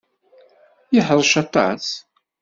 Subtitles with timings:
[0.95, 1.85] Yeḥṛec aṭas.